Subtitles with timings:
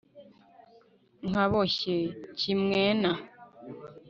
[1.29, 1.97] nka, boshye,
[2.39, 3.11] kimwena,..